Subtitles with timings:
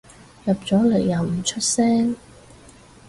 [0.45, 2.15] 入咗嚟又唔出聲